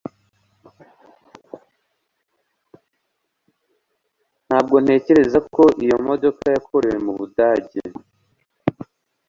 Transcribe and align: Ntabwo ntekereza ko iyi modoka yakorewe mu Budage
Ntabwo 4.47 4.75
ntekereza 4.83 5.39
ko 5.55 5.63
iyi 5.81 5.95
modoka 6.07 6.43
yakorewe 6.55 6.97
mu 7.05 7.13
Budage 7.19 7.81